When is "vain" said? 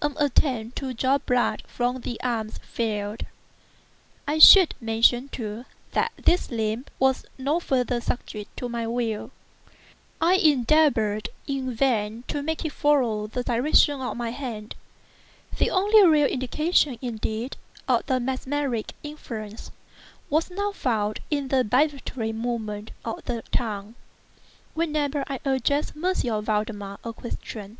11.74-12.22